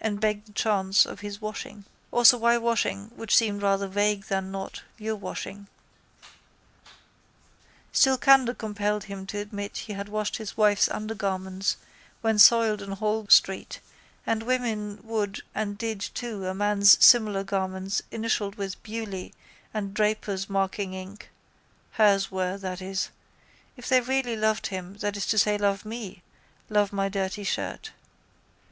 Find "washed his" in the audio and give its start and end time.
10.08-10.56